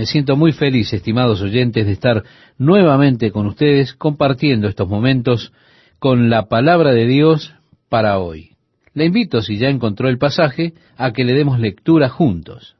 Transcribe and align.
Me 0.00 0.06
siento 0.06 0.34
muy 0.34 0.52
feliz, 0.52 0.94
estimados 0.94 1.42
oyentes, 1.42 1.84
de 1.84 1.92
estar 1.92 2.24
nuevamente 2.56 3.30
con 3.32 3.46
ustedes 3.46 3.92
compartiendo 3.92 4.66
estos 4.66 4.88
momentos 4.88 5.52
con 5.98 6.30
la 6.30 6.48
palabra 6.48 6.92
de 6.92 7.06
Dios 7.06 7.52
para 7.90 8.18
hoy. 8.18 8.52
Le 8.94 9.04
invito, 9.04 9.42
si 9.42 9.58
ya 9.58 9.68
encontró 9.68 10.08
el 10.08 10.16
pasaje, 10.16 10.72
a 10.96 11.12
que 11.12 11.22
le 11.22 11.34
demos 11.34 11.60
lectura 11.60 12.08
juntos. 12.08 12.76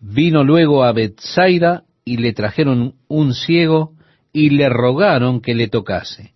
Vino 0.00 0.44
luego 0.44 0.84
a 0.84 0.92
Bethsaida 0.92 1.82
y 2.06 2.16
le 2.16 2.32
trajeron 2.32 2.94
un 3.06 3.34
ciego 3.34 3.92
y 4.32 4.48
le 4.48 4.70
rogaron 4.70 5.42
que 5.42 5.54
le 5.54 5.68
tocase. 5.68 6.32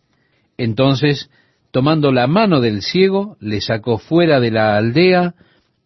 Entonces, 0.58 1.30
tomando 1.70 2.12
la 2.12 2.26
mano 2.26 2.60
del 2.60 2.82
ciego, 2.82 3.38
le 3.40 3.62
sacó 3.62 3.96
fuera 3.96 4.38
de 4.38 4.50
la 4.50 4.76
aldea 4.76 5.34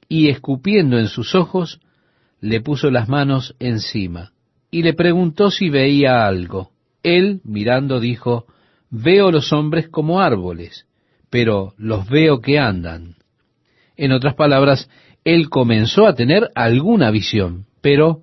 y 0.08 0.28
escupiendo 0.28 0.98
en 0.98 1.06
sus 1.06 1.36
ojos, 1.36 1.78
le 2.44 2.60
puso 2.60 2.90
las 2.90 3.08
manos 3.08 3.56
encima 3.58 4.32
y 4.70 4.82
le 4.82 4.92
preguntó 4.92 5.50
si 5.50 5.70
veía 5.70 6.26
algo. 6.26 6.72
Él, 7.02 7.40
mirando, 7.42 8.00
dijo, 8.00 8.44
Veo 8.90 9.30
los 9.30 9.50
hombres 9.54 9.88
como 9.88 10.20
árboles, 10.20 10.86
pero 11.30 11.72
los 11.78 12.06
veo 12.06 12.42
que 12.42 12.58
andan. 12.58 13.16
En 13.96 14.12
otras 14.12 14.34
palabras, 14.34 14.90
él 15.24 15.48
comenzó 15.48 16.06
a 16.06 16.14
tener 16.14 16.50
alguna 16.54 17.10
visión, 17.10 17.64
pero 17.80 18.20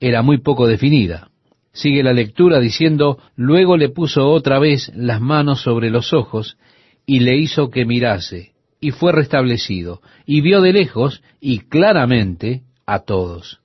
era 0.00 0.22
muy 0.22 0.38
poco 0.38 0.66
definida. 0.66 1.28
Sigue 1.70 2.02
la 2.02 2.14
lectura 2.14 2.60
diciendo, 2.60 3.18
luego 3.36 3.76
le 3.76 3.90
puso 3.90 4.30
otra 4.30 4.58
vez 4.58 4.90
las 4.96 5.20
manos 5.20 5.60
sobre 5.60 5.90
los 5.90 6.14
ojos 6.14 6.56
y 7.04 7.20
le 7.20 7.36
hizo 7.36 7.68
que 7.68 7.84
mirase, 7.84 8.52
y 8.80 8.92
fue 8.92 9.12
restablecido, 9.12 10.00
y 10.24 10.40
vio 10.40 10.62
de 10.62 10.72
lejos 10.72 11.22
y 11.38 11.58
claramente 11.58 12.62
a 12.88 13.00
todos. 13.00 13.60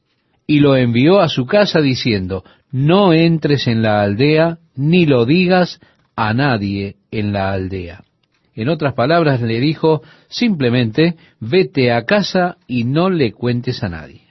Y 0.46 0.60
lo 0.60 0.76
envió 0.76 1.22
a 1.22 1.30
su 1.30 1.46
casa 1.46 1.82
diciendo, 1.82 2.44
no 2.72 3.14
entres 3.14 3.68
en 3.68 3.82
la 3.82 4.02
aldea, 4.02 4.58
ni 4.76 5.06
lo 5.06 5.26
digas 5.26 5.80
a 6.16 6.34
nadie 6.34 6.96
en 7.12 7.34
la 7.34 7.52
aldea. 7.52 8.04
En 8.56 8.70
otras 8.70 8.94
palabras 8.94 9.42
le 9.42 9.60
dijo, 9.60 10.02
simplemente 10.28 11.16
vete 11.40 11.92
a 11.92 12.06
casa 12.06 12.58
y 12.68 12.84
no 12.84 13.10
le 13.10 13.32
cuentes 13.32 13.84
a 13.84 13.90
nadie. 13.90 14.22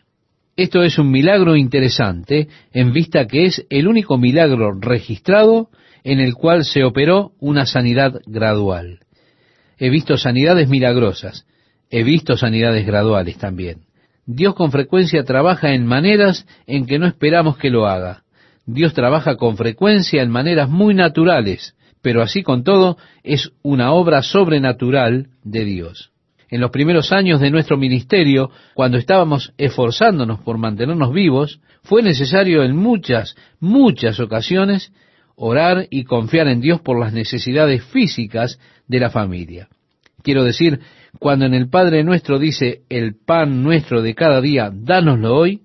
Esto 0.56 0.82
es 0.82 0.98
un 0.98 1.10
milagro 1.10 1.56
interesante 1.56 2.48
en 2.72 2.92
vista 2.92 3.26
que 3.26 3.46
es 3.46 3.66
el 3.70 3.88
único 3.88 4.18
milagro 4.18 4.72
registrado 4.78 5.70
en 6.04 6.20
el 6.20 6.34
cual 6.34 6.64
se 6.64 6.84
operó 6.84 7.32
una 7.40 7.64
sanidad 7.66 8.20
gradual. 8.26 9.00
He 9.78 9.88
visto 9.88 10.16
sanidades 10.16 10.68
milagrosas, 10.68 11.46
he 11.90 12.02
visto 12.02 12.36
sanidades 12.36 12.86
graduales 12.86 13.38
también. 13.38 13.82
Dios 14.26 14.54
con 14.54 14.70
frecuencia 14.70 15.24
trabaja 15.24 15.74
en 15.74 15.86
maneras 15.86 16.46
en 16.66 16.86
que 16.86 16.98
no 16.98 17.06
esperamos 17.06 17.56
que 17.56 17.70
lo 17.70 17.86
haga. 17.86 18.22
Dios 18.66 18.94
trabaja 18.94 19.36
con 19.36 19.56
frecuencia 19.56 20.22
en 20.22 20.30
maneras 20.30 20.68
muy 20.68 20.94
naturales, 20.94 21.74
pero 22.02 22.22
así 22.22 22.42
con 22.42 22.62
todo 22.62 22.96
es 23.24 23.50
una 23.62 23.92
obra 23.92 24.22
sobrenatural 24.22 25.28
de 25.42 25.64
Dios. 25.64 26.12
En 26.48 26.60
los 26.60 26.70
primeros 26.70 27.12
años 27.12 27.40
de 27.40 27.50
nuestro 27.50 27.76
ministerio, 27.76 28.50
cuando 28.74 28.98
estábamos 28.98 29.54
esforzándonos 29.56 30.40
por 30.40 30.58
mantenernos 30.58 31.12
vivos, 31.12 31.60
fue 31.82 32.02
necesario 32.02 32.62
en 32.62 32.76
muchas, 32.76 33.34
muchas 33.58 34.20
ocasiones 34.20 34.92
orar 35.34 35.86
y 35.90 36.04
confiar 36.04 36.48
en 36.48 36.60
Dios 36.60 36.80
por 36.80 37.00
las 37.00 37.12
necesidades 37.12 37.82
físicas 37.84 38.60
de 38.86 39.00
la 39.00 39.10
familia. 39.10 39.68
Quiero 40.22 40.44
decir, 40.44 40.80
cuando 41.18 41.44
en 41.44 41.54
el 41.54 41.68
Padre 41.68 42.04
nuestro 42.04 42.38
dice, 42.38 42.82
el 42.88 43.14
pan 43.14 43.62
nuestro 43.62 44.02
de 44.02 44.14
cada 44.14 44.40
día, 44.40 44.70
dánoslo 44.72 45.36
hoy, 45.36 45.62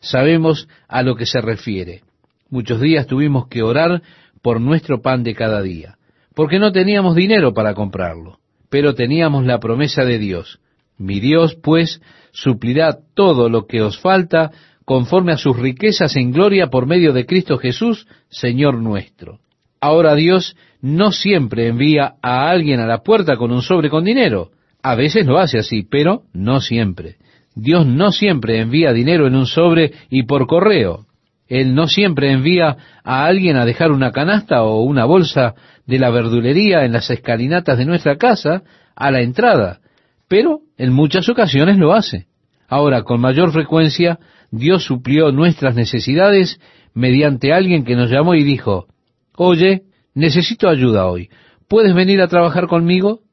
sabemos 0.00 0.68
a 0.88 1.02
lo 1.02 1.16
que 1.16 1.26
se 1.26 1.40
refiere. 1.40 2.02
Muchos 2.50 2.80
días 2.80 3.06
tuvimos 3.06 3.48
que 3.48 3.62
orar 3.62 4.02
por 4.42 4.60
nuestro 4.60 5.02
pan 5.02 5.22
de 5.22 5.34
cada 5.34 5.62
día, 5.62 5.96
porque 6.34 6.58
no 6.58 6.72
teníamos 6.72 7.16
dinero 7.16 7.52
para 7.52 7.74
comprarlo, 7.74 8.38
pero 8.70 8.94
teníamos 8.94 9.44
la 9.44 9.58
promesa 9.58 10.04
de 10.04 10.18
Dios. 10.18 10.60
Mi 10.96 11.20
Dios, 11.20 11.56
pues, 11.56 12.00
suplirá 12.32 12.98
todo 13.14 13.48
lo 13.48 13.66
que 13.66 13.82
os 13.82 13.98
falta 13.98 14.52
conforme 14.84 15.32
a 15.32 15.38
sus 15.38 15.56
riquezas 15.58 16.14
en 16.16 16.30
gloria 16.30 16.68
por 16.68 16.86
medio 16.86 17.12
de 17.12 17.26
Cristo 17.26 17.58
Jesús, 17.58 18.06
Señor 18.28 18.80
nuestro. 18.80 19.40
Ahora 19.80 20.14
Dios 20.14 20.56
no 20.80 21.12
siempre 21.12 21.66
envía 21.66 22.14
a 22.22 22.48
alguien 22.48 22.80
a 22.80 22.86
la 22.86 23.02
puerta 23.02 23.36
con 23.36 23.50
un 23.50 23.62
sobre 23.62 23.90
con 23.90 24.04
dinero. 24.04 24.50
A 24.84 24.96
veces 24.96 25.24
lo 25.24 25.38
hace 25.38 25.56
así, 25.56 25.82
pero 25.82 26.24
no 26.34 26.60
siempre. 26.60 27.16
Dios 27.54 27.86
no 27.86 28.12
siempre 28.12 28.60
envía 28.60 28.92
dinero 28.92 29.26
en 29.26 29.34
un 29.34 29.46
sobre 29.46 29.92
y 30.10 30.24
por 30.24 30.46
correo. 30.46 31.06
Él 31.48 31.74
no 31.74 31.88
siempre 31.88 32.30
envía 32.30 32.76
a 33.02 33.24
alguien 33.24 33.56
a 33.56 33.64
dejar 33.64 33.92
una 33.92 34.12
canasta 34.12 34.62
o 34.62 34.82
una 34.82 35.06
bolsa 35.06 35.54
de 35.86 35.98
la 35.98 36.10
verdulería 36.10 36.84
en 36.84 36.92
las 36.92 37.08
escalinatas 37.08 37.78
de 37.78 37.86
nuestra 37.86 38.16
casa 38.18 38.62
a 38.94 39.10
la 39.10 39.22
entrada, 39.22 39.80
pero 40.28 40.60
en 40.76 40.92
muchas 40.92 41.30
ocasiones 41.30 41.78
lo 41.78 41.94
hace. 41.94 42.26
Ahora, 42.68 43.04
con 43.04 43.22
mayor 43.22 43.52
frecuencia, 43.52 44.18
Dios 44.50 44.84
suplió 44.84 45.32
nuestras 45.32 45.74
necesidades 45.74 46.60
mediante 46.92 47.54
alguien 47.54 47.84
que 47.84 47.96
nos 47.96 48.10
llamó 48.10 48.34
y 48.34 48.44
dijo, 48.44 48.86
oye, 49.34 49.84
necesito 50.12 50.68
ayuda 50.68 51.06
hoy, 51.06 51.30
¿puedes 51.68 51.94
venir 51.94 52.20
a 52.20 52.28
trabajar 52.28 52.66
conmigo? 52.66 53.23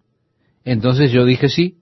Entonces 0.65 1.11
yo 1.11 1.25
dije 1.25 1.49
sí, 1.49 1.77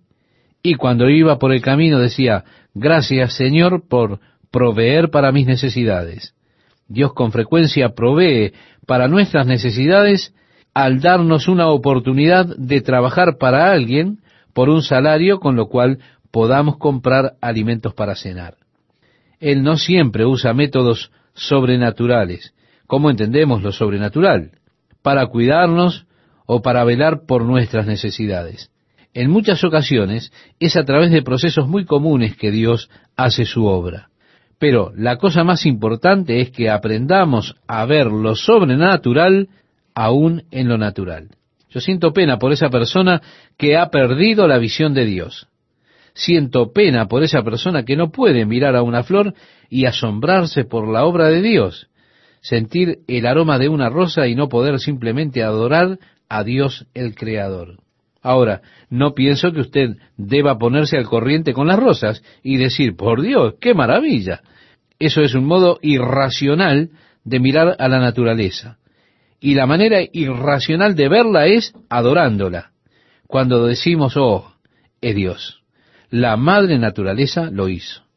y 0.62 0.76
cuando 0.76 1.10
iba 1.10 1.40
por 1.40 1.54
el 1.54 1.62
camino 1.62 2.00
decía, 2.00 2.44
gracias 2.74 3.34
Señor 3.34 3.88
por 3.88 4.20
proveer 4.52 5.10
para 5.10 5.32
mis 5.32 5.48
necesidades. 5.48 6.34
Dios 6.88 7.14
con 7.14 7.32
frecuencia 7.32 7.90
provee 7.90 8.54
para 8.86 9.08
nuestras 9.08 9.46
necesidades 9.46 10.34
al 10.74 11.02
darnos 11.02 11.48
una 11.48 11.68
oportunidad 11.68 12.46
de 12.58 12.82
trabajar 12.82 13.38
para 13.38 13.72
alguien 13.72 14.20
por 14.54 14.70
un 14.70 14.82
salario 14.82 15.40
con 15.40 15.56
lo 15.56 15.68
cual 15.68 16.00
podamos 16.32 16.78
comprar 16.78 17.34
alimentos 17.42 17.94
para 17.94 18.16
cenar. 18.16 18.56
Él 19.40 19.64
no 19.64 19.78
siempre 19.78 20.26
usa 20.26 20.54
métodos 20.54 21.12
sobrenaturales. 21.34 22.54
¿Cómo 22.88 23.10
entendemos 23.10 23.62
lo 23.62 23.72
sobrenatural? 23.72 24.52
Para 25.02 25.28
cuidarnos 25.28 26.06
o 26.52 26.64
para 26.64 26.84
velar 26.84 27.28
por 27.28 27.46
nuestras 27.46 27.86
necesidades. 27.86 28.72
En 29.14 29.30
muchas 29.30 29.64
ocasiones 29.64 30.34
es 30.60 30.78
a 30.78 30.84
través 30.84 31.12
de 31.12 31.22
procesos 31.22 31.68
muy 31.68 31.86
comunes 31.86 32.36
que 32.36 32.50
Dios 32.50 32.90
hace 33.16 33.46
su 33.46 33.68
obra. 33.68 34.10
Pero 34.58 34.92
la 34.96 35.18
cosa 35.18 35.44
más 35.44 35.68
importante 35.68 36.42
es 36.42 36.50
que 36.50 36.72
aprendamos 36.72 37.56
a 37.68 37.86
ver 37.86 38.08
lo 38.08 38.34
sobrenatural 38.34 39.50
aún 39.94 40.42
en 40.50 40.68
lo 40.68 40.80
natural. 40.80 41.28
Yo 41.70 41.82
siento 41.82 42.14
pena 42.14 42.40
por 42.40 42.52
esa 42.52 42.70
persona 42.70 43.22
que 43.56 43.78
ha 43.78 43.92
perdido 43.92 44.48
la 44.48 44.58
visión 44.58 44.96
de 44.96 45.06
Dios. 45.06 45.48
Siento 46.16 46.74
pena 46.74 47.08
por 47.08 47.22
esa 47.22 47.44
persona 47.44 47.86
que 47.86 47.96
no 47.96 48.10
puede 48.10 48.48
mirar 48.48 48.76
a 48.76 48.82
una 48.82 49.04
flor 49.04 49.36
y 49.70 49.86
asombrarse 49.86 50.66
por 50.66 50.88
la 50.92 51.06
obra 51.06 51.28
de 51.28 51.44
Dios, 51.44 51.90
sentir 52.42 53.02
el 53.08 53.28
aroma 53.28 53.60
de 53.60 53.70
una 53.70 53.90
rosa 53.90 54.26
y 54.26 54.34
no 54.34 54.50
poder 54.50 54.80
simplemente 54.80 55.44
adorar 55.44 56.00
a 56.30 56.44
Dios 56.44 56.86
el 56.94 57.16
Creador. 57.16 57.80
Ahora, 58.22 58.62
no 58.90 59.14
pienso 59.14 59.52
que 59.52 59.62
usted 59.62 59.98
deba 60.18 60.58
ponerse 60.58 60.98
al 60.98 61.06
corriente 61.06 61.54
con 61.54 61.68
las 61.68 61.80
rosas 61.80 62.24
y 62.44 62.58
decir, 62.58 62.96
por 62.96 63.22
Dios, 63.22 63.56
qué 63.60 63.74
maravilla. 63.74 64.42
Eso 65.00 65.22
es 65.22 65.34
un 65.34 65.46
modo 65.46 65.80
irracional 65.82 66.90
de 67.24 67.40
mirar 67.40 67.76
a 67.80 67.88
la 67.88 68.00
naturaleza. 68.00 68.78
Y 69.40 69.56
la 69.56 69.66
manera 69.66 70.00
irracional 70.12 70.96
de 70.96 71.08
verla 71.08 71.48
es 71.48 71.74
adorándola. 71.90 72.72
Cuando 73.26 73.66
decimos, 73.66 74.18
oh, 74.18 74.54
es 75.00 75.16
Dios. 75.16 75.62
La 76.10 76.36
madre 76.36 76.78
naturaleza 76.78 77.50
lo 77.50 77.70
hizo. 77.70 78.09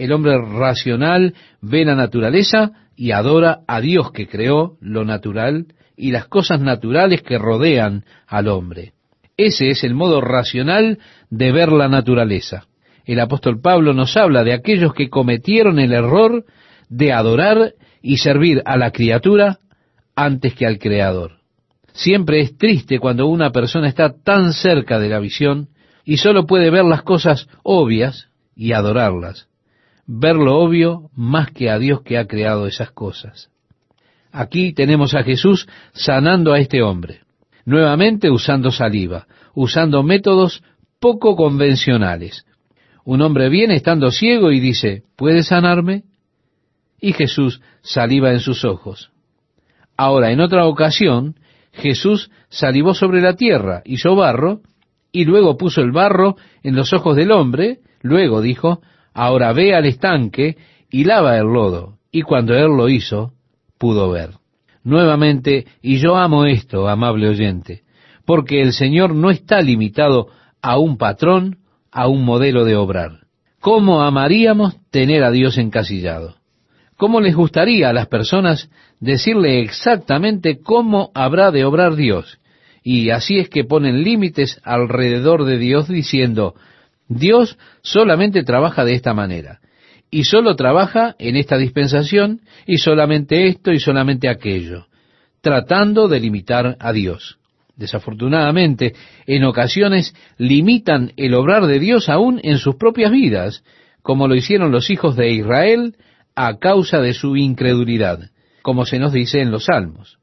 El 0.00 0.12
hombre 0.12 0.38
racional 0.38 1.34
ve 1.60 1.84
la 1.84 1.94
naturaleza 1.94 2.72
y 2.96 3.10
adora 3.10 3.58
a 3.68 3.82
Dios 3.82 4.12
que 4.12 4.26
creó 4.26 4.78
lo 4.80 5.04
natural 5.04 5.66
y 5.94 6.10
las 6.10 6.26
cosas 6.26 6.58
naturales 6.58 7.20
que 7.20 7.36
rodean 7.36 8.06
al 8.26 8.48
hombre. 8.48 8.94
Ese 9.36 9.68
es 9.68 9.84
el 9.84 9.92
modo 9.92 10.22
racional 10.22 11.00
de 11.28 11.52
ver 11.52 11.70
la 11.70 11.88
naturaleza. 11.88 12.64
El 13.04 13.20
apóstol 13.20 13.60
Pablo 13.60 13.92
nos 13.92 14.16
habla 14.16 14.42
de 14.42 14.54
aquellos 14.54 14.94
que 14.94 15.10
cometieron 15.10 15.78
el 15.78 15.92
error 15.92 16.46
de 16.88 17.12
adorar 17.12 17.74
y 18.00 18.16
servir 18.16 18.62
a 18.64 18.78
la 18.78 18.92
criatura 18.92 19.58
antes 20.16 20.54
que 20.54 20.64
al 20.64 20.78
Creador. 20.78 21.40
Siempre 21.92 22.40
es 22.40 22.56
triste 22.56 23.00
cuando 23.00 23.26
una 23.26 23.50
persona 23.52 23.86
está 23.86 24.14
tan 24.14 24.54
cerca 24.54 24.98
de 24.98 25.10
la 25.10 25.20
visión 25.20 25.68
y 26.06 26.16
solo 26.16 26.46
puede 26.46 26.70
ver 26.70 26.86
las 26.86 27.02
cosas 27.02 27.48
obvias 27.62 28.30
y 28.56 28.72
adorarlas. 28.72 29.49
Ver 30.12 30.34
lo 30.34 30.58
obvio 30.58 31.08
más 31.14 31.52
que 31.52 31.70
a 31.70 31.78
Dios 31.78 32.02
que 32.02 32.18
ha 32.18 32.26
creado 32.26 32.66
esas 32.66 32.90
cosas. 32.90 33.48
Aquí 34.32 34.72
tenemos 34.72 35.14
a 35.14 35.22
Jesús 35.22 35.68
sanando 35.92 36.52
a 36.52 36.58
este 36.58 36.82
hombre, 36.82 37.20
nuevamente 37.64 38.28
usando 38.28 38.72
saliva, 38.72 39.28
usando 39.54 40.02
métodos 40.02 40.64
poco 40.98 41.36
convencionales. 41.36 42.44
Un 43.04 43.22
hombre 43.22 43.48
viene 43.50 43.76
estando 43.76 44.10
ciego 44.10 44.50
y 44.50 44.58
dice, 44.58 45.04
¿puede 45.14 45.44
sanarme? 45.44 46.02
Y 47.00 47.12
Jesús 47.12 47.60
saliva 47.80 48.32
en 48.32 48.40
sus 48.40 48.64
ojos. 48.64 49.12
Ahora, 49.96 50.32
en 50.32 50.40
otra 50.40 50.66
ocasión, 50.66 51.36
Jesús 51.70 52.32
salivó 52.48 52.94
sobre 52.94 53.20
la 53.20 53.36
tierra, 53.36 53.82
hizo 53.84 54.16
barro, 54.16 54.60
y 55.12 55.24
luego 55.24 55.56
puso 55.56 55.82
el 55.82 55.92
barro 55.92 56.34
en 56.64 56.74
los 56.74 56.92
ojos 56.92 57.14
del 57.14 57.30
hombre, 57.30 57.78
luego 58.02 58.40
dijo, 58.40 58.80
ahora 59.14 59.52
ve 59.52 59.74
al 59.74 59.86
estanque 59.86 60.56
y 60.90 61.04
lava 61.04 61.36
el 61.36 61.46
lodo. 61.46 61.98
Y 62.12 62.22
cuando 62.22 62.54
él 62.54 62.76
lo 62.76 62.88
hizo, 62.88 63.32
pudo 63.78 64.10
ver. 64.10 64.30
Nuevamente, 64.82 65.66
y 65.82 65.98
yo 65.98 66.16
amo 66.16 66.46
esto, 66.46 66.88
amable 66.88 67.28
oyente, 67.28 67.82
porque 68.24 68.62
el 68.62 68.72
Señor 68.72 69.14
no 69.14 69.30
está 69.30 69.60
limitado 69.60 70.28
a 70.62 70.78
un 70.78 70.96
patrón, 70.96 71.58
a 71.92 72.08
un 72.08 72.24
modelo 72.24 72.64
de 72.64 72.76
obrar. 72.76 73.20
¿Cómo 73.60 74.02
amaríamos 74.02 74.76
tener 74.90 75.22
a 75.22 75.30
Dios 75.30 75.58
encasillado? 75.58 76.36
¿Cómo 76.96 77.20
les 77.20 77.34
gustaría 77.34 77.90
a 77.90 77.92
las 77.92 78.08
personas 78.08 78.70
decirle 79.00 79.60
exactamente 79.60 80.60
cómo 80.60 81.10
habrá 81.14 81.50
de 81.50 81.64
obrar 81.64 81.94
Dios? 81.94 82.40
Y 82.82 83.10
así 83.10 83.38
es 83.38 83.48
que 83.48 83.64
ponen 83.64 84.02
límites 84.02 84.60
alrededor 84.64 85.44
de 85.44 85.58
Dios 85.58 85.88
diciendo, 85.88 86.54
Dios 87.10 87.58
solamente 87.82 88.44
trabaja 88.44 88.84
de 88.84 88.94
esta 88.94 89.12
manera, 89.14 89.58
y 90.12 90.24
solo 90.24 90.54
trabaja 90.54 91.16
en 91.18 91.36
esta 91.36 91.58
dispensación, 91.58 92.40
y 92.66 92.78
solamente 92.78 93.48
esto 93.48 93.72
y 93.72 93.80
solamente 93.80 94.28
aquello, 94.28 94.86
tratando 95.40 96.06
de 96.06 96.20
limitar 96.20 96.76
a 96.78 96.92
Dios. 96.92 97.38
Desafortunadamente, 97.76 98.94
en 99.26 99.42
ocasiones 99.44 100.14
limitan 100.38 101.12
el 101.16 101.34
obrar 101.34 101.66
de 101.66 101.80
Dios 101.80 102.08
aún 102.08 102.40
en 102.44 102.58
sus 102.58 102.76
propias 102.76 103.10
vidas, 103.10 103.64
como 104.02 104.28
lo 104.28 104.36
hicieron 104.36 104.70
los 104.70 104.88
hijos 104.88 105.16
de 105.16 105.32
Israel 105.32 105.96
a 106.36 106.58
causa 106.58 107.00
de 107.00 107.12
su 107.12 107.36
incredulidad, 107.36 108.30
como 108.62 108.86
se 108.86 109.00
nos 109.00 109.12
dice 109.12 109.40
en 109.40 109.50
los 109.50 109.64
Salmos. 109.64 110.18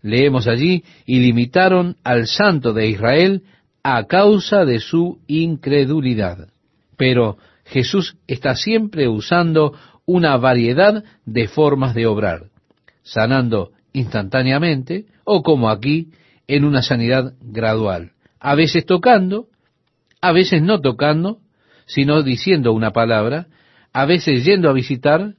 Leemos 0.00 0.48
allí, 0.48 0.84
y 1.04 1.18
limitaron 1.18 1.96
al 2.02 2.28
santo 2.28 2.72
de 2.72 2.88
Israel 2.88 3.42
a 3.82 4.06
causa 4.06 4.64
de 4.64 4.80
su 4.80 5.20
incredulidad. 5.26 6.48
Pero 6.96 7.38
Jesús 7.64 8.16
está 8.26 8.54
siempre 8.54 9.08
usando 9.08 9.74
una 10.06 10.36
variedad 10.36 11.04
de 11.26 11.48
formas 11.48 11.94
de 11.94 12.06
obrar, 12.06 12.46
sanando 13.02 13.72
instantáneamente 13.92 15.06
o 15.24 15.42
como 15.42 15.70
aquí, 15.70 16.10
en 16.46 16.64
una 16.64 16.80
sanidad 16.80 17.34
gradual, 17.42 18.12
a 18.40 18.54
veces 18.54 18.86
tocando, 18.86 19.48
a 20.22 20.32
veces 20.32 20.62
no 20.62 20.80
tocando, 20.80 21.40
sino 21.84 22.22
diciendo 22.22 22.72
una 22.72 22.92
palabra, 22.92 23.48
a 23.92 24.06
veces 24.06 24.44
yendo 24.44 24.70
a 24.70 24.72
visitar, 24.72 25.34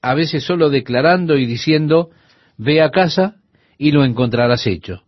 a 0.00 0.14
veces 0.14 0.44
solo 0.44 0.70
declarando 0.70 1.36
y 1.36 1.44
diciendo, 1.44 2.10
ve 2.56 2.80
a 2.80 2.90
casa 2.90 3.36
y 3.76 3.92
lo 3.92 4.04
encontrarás 4.04 4.66
hecho. 4.66 5.02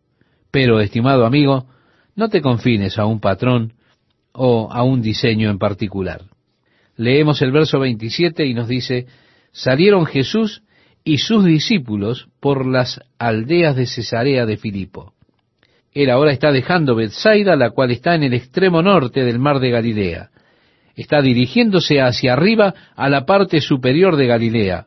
Pero, 0.51 0.81
estimado 0.81 1.25
amigo, 1.25 1.67
no 2.19 2.29
te 2.29 2.43
confines 2.43 2.99
a 2.99 3.06
un 3.06 3.20
patrón 3.20 3.75
o 4.32 4.73
a 4.73 4.82
un 4.82 5.00
diseño 5.03 5.50
en 5.50 5.59
particular. 5.59 6.23
Leemos 6.97 7.41
el 7.43 7.53
verso 7.53 7.79
27 7.79 8.44
y 8.44 8.55
nos 8.55 8.67
dice, 8.67 9.06
salieron 9.53 10.05
Jesús 10.05 10.65
y 11.05 11.19
sus 11.19 11.44
discípulos 11.44 12.26
por 12.41 12.67
las 12.67 13.00
aldeas 13.20 13.76
de 13.76 13.87
Cesarea 13.87 14.47
de 14.47 14.56
Filipo. 14.56 15.12
Él 15.94 16.11
ahora 16.11 16.32
está 16.32 16.50
dejando 16.50 16.97
Bethsaida, 16.97 17.55
la 17.55 17.70
cual 17.70 17.93
está 17.93 18.17
en 18.17 18.25
el 18.25 18.35
extremo 18.35 18.82
norte 18.82 19.23
del 19.23 19.38
mar 19.38 19.61
de 19.61 19.70
Galilea. 19.70 20.31
Está 20.97 21.23
dirigiéndose 21.23 22.00
hacia 22.00 22.32
arriba 22.32 22.75
a 22.97 23.09
la 23.09 23.26
parte 23.26 23.61
superior 23.61 24.17
de 24.17 24.26
Galilea, 24.26 24.87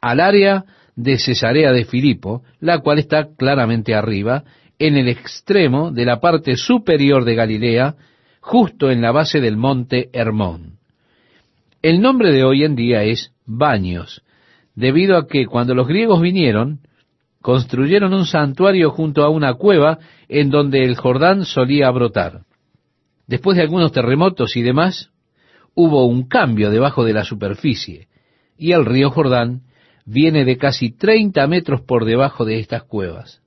al 0.00 0.20
área 0.20 0.64
de 0.94 1.18
Cesarea 1.18 1.72
de 1.72 1.84
Filipo, 1.84 2.44
la 2.60 2.78
cual 2.78 3.00
está 3.00 3.26
claramente 3.36 3.92
arriba, 3.92 4.44
en 4.80 4.96
el 4.96 5.08
extremo 5.08 5.92
de 5.92 6.06
la 6.06 6.20
parte 6.20 6.56
superior 6.56 7.24
de 7.24 7.34
Galilea, 7.34 7.96
justo 8.40 8.90
en 8.90 9.02
la 9.02 9.12
base 9.12 9.38
del 9.38 9.58
monte 9.58 10.08
Hermón. 10.14 10.78
El 11.82 12.00
nombre 12.00 12.32
de 12.32 12.44
hoy 12.44 12.64
en 12.64 12.76
día 12.76 13.04
es 13.04 13.32
Baños, 13.44 14.22
debido 14.74 15.18
a 15.18 15.26
que 15.26 15.44
cuando 15.44 15.74
los 15.74 15.86
griegos 15.86 16.22
vinieron, 16.22 16.80
construyeron 17.42 18.14
un 18.14 18.24
santuario 18.24 18.90
junto 18.90 19.22
a 19.22 19.28
una 19.28 19.52
cueva 19.54 19.98
en 20.28 20.48
donde 20.48 20.82
el 20.82 20.96
Jordán 20.96 21.44
solía 21.44 21.90
brotar. 21.90 22.44
Después 23.26 23.58
de 23.58 23.62
algunos 23.62 23.92
terremotos 23.92 24.56
y 24.56 24.62
demás, 24.62 25.10
hubo 25.74 26.06
un 26.06 26.26
cambio 26.26 26.70
debajo 26.70 27.04
de 27.04 27.12
la 27.12 27.24
superficie, 27.24 28.08
y 28.56 28.72
el 28.72 28.86
río 28.86 29.10
Jordán 29.10 29.60
viene 30.06 30.46
de 30.46 30.56
casi 30.56 30.90
30 30.90 31.46
metros 31.48 31.82
por 31.82 32.06
debajo 32.06 32.46
de 32.46 32.60
estas 32.60 32.84
cuevas. 32.84 33.42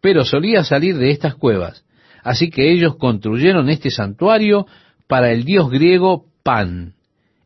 Pero 0.00 0.24
solía 0.24 0.64
salir 0.64 0.96
de 0.96 1.10
estas 1.10 1.34
cuevas, 1.34 1.84
así 2.22 2.50
que 2.50 2.72
ellos 2.72 2.96
construyeron 2.96 3.68
este 3.68 3.90
santuario 3.90 4.66
para 5.06 5.30
el 5.32 5.44
dios 5.44 5.70
griego 5.70 6.26
Pan, 6.42 6.94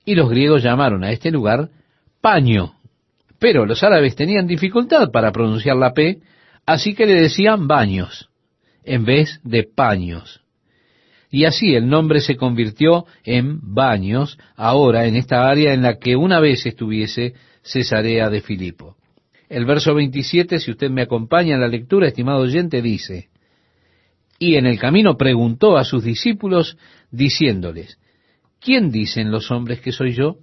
y 0.05 0.15
los 0.15 0.31
griegos 0.31 0.63
llamaron 0.63 1.03
a 1.05 1.11
este 1.11 1.31
lugar 1.31 1.71
Paño. 2.21 2.75
Pero 3.39 3.67
los 3.67 3.83
árabes 3.83 4.17
tenían 4.17 4.47
dificultad 4.47 5.11
para 5.11 5.33
pronunciar 5.33 5.77
la 5.77 5.93
P, 5.93 6.21
así 6.67 6.95
que 6.95 7.07
le 7.07 7.15
decían 7.15 7.67
baños, 7.67 8.31
en 8.85 9.05
vez 9.05 9.41
de 9.43 9.65
paños. 9.65 10.41
Y 11.31 11.47
así 11.47 11.75
el 11.75 11.89
nombre 11.89 12.21
se 12.21 12.37
convirtió 12.37 13.07
en 13.25 13.75
baños, 13.75 14.39
ahora 14.57 15.07
en 15.07 15.17
esta 15.17 15.49
área 15.49 15.75
en 15.75 15.83
la 15.83 15.99
que 15.99 16.17
una 16.17 16.39
vez 16.39 16.65
estuviese 16.65 17.35
Cesarea 17.63 18.31
de 18.31 18.41
Filipo. 18.41 18.97
El 19.49 19.67
verso 19.67 19.95
27, 19.95 20.59
si 20.59 20.71
usted 20.71 20.91
me 20.91 21.03
acompaña 21.03 21.55
en 21.55 21.61
la 21.61 21.69
lectura, 21.69 22.09
estimado 22.09 22.41
oyente, 22.41 22.81
dice, 22.83 23.29
y 24.39 24.57
en 24.57 24.67
el 24.67 24.79
camino 24.79 25.17
preguntó 25.17 25.77
a 25.77 25.85
sus 25.85 26.05
discípulos, 26.05 26.77
diciéndoles, 27.11 27.99
¿quién 28.61 28.91
dicen 28.91 29.31
los 29.31 29.51
hombres 29.51 29.81
que 29.81 29.93
soy 29.93 30.13
yo? 30.13 30.39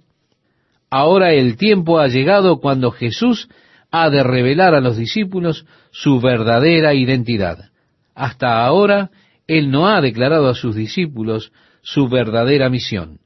Ahora 0.90 1.32
el 1.32 1.56
tiempo 1.56 1.98
ha 1.98 2.08
llegado 2.08 2.60
cuando 2.60 2.90
Jesús 2.90 3.48
ha 3.90 4.08
de 4.10 4.22
revelar 4.22 4.74
a 4.74 4.80
los 4.80 4.96
discípulos 4.96 5.66
su 5.90 6.20
verdadera 6.20 6.94
identidad. 6.94 7.70
Hasta 8.14 8.64
ahora, 8.64 9.10
Él 9.46 9.70
no 9.70 9.88
ha 9.88 10.00
declarado 10.00 10.48
a 10.48 10.54
sus 10.54 10.74
discípulos 10.74 11.52
su 11.82 12.08
verdadera 12.08 12.70
misión. 12.70 13.18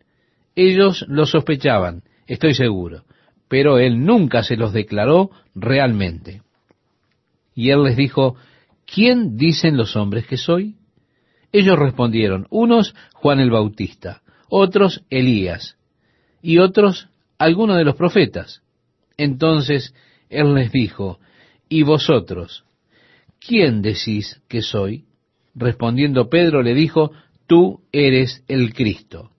Ellos 0.54 1.04
lo 1.08 1.26
sospechaban, 1.26 2.02
estoy 2.26 2.54
seguro, 2.54 3.04
pero 3.48 3.78
él 3.78 4.04
nunca 4.04 4.42
se 4.42 4.56
los 4.56 4.72
declaró 4.72 5.30
realmente. 5.54 6.42
Y 7.54 7.70
él 7.70 7.84
les 7.84 7.96
dijo, 7.96 8.36
¿quién 8.84 9.36
dicen 9.36 9.76
los 9.76 9.96
hombres 9.96 10.26
que 10.26 10.36
soy? 10.36 10.76
Ellos 11.52 11.78
respondieron, 11.78 12.46
unos 12.50 12.94
Juan 13.14 13.40
el 13.40 13.50
Bautista, 13.50 14.22
otros 14.48 15.04
Elías, 15.10 15.76
y 16.42 16.58
otros 16.58 17.08
alguno 17.38 17.74
de 17.74 17.84
los 17.84 17.96
profetas. 17.96 18.62
Entonces 19.16 19.94
él 20.28 20.54
les 20.54 20.72
dijo, 20.72 21.18
¿y 21.68 21.82
vosotros? 21.82 22.64
¿Quién 23.38 23.82
decís 23.82 24.40
que 24.48 24.62
soy? 24.62 25.04
Respondiendo 25.54 26.28
Pedro 26.28 26.62
le 26.62 26.74
dijo, 26.74 27.12
tú 27.46 27.80
eres 27.92 28.44
el 28.48 28.74
Cristo. 28.74 29.30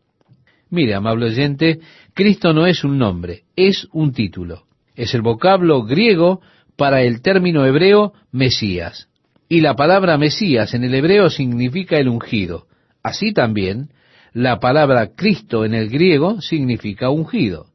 Mire, 0.69 0.95
amable 0.95 1.27
oyente, 1.27 1.79
Cristo 2.17 2.51
no 2.51 2.65
es 2.65 2.83
un 2.83 2.97
nombre, 2.97 3.43
es 3.55 3.87
un 3.93 4.11
título. 4.11 4.63
Es 4.95 5.13
el 5.13 5.21
vocablo 5.21 5.83
griego 5.83 6.41
para 6.75 7.03
el 7.03 7.21
término 7.21 7.63
hebreo 7.63 8.13
Mesías. 8.31 9.07
Y 9.47 9.61
la 9.61 9.75
palabra 9.75 10.17
Mesías 10.17 10.73
en 10.73 10.83
el 10.83 10.95
hebreo 10.95 11.29
significa 11.29 11.99
el 11.99 12.07
ungido. 12.07 12.65
Así 13.03 13.33
también, 13.33 13.89
la 14.33 14.59
palabra 14.59 15.11
Cristo 15.15 15.63
en 15.63 15.75
el 15.75 15.89
griego 15.89 16.41
significa 16.41 17.11
ungido. 17.11 17.67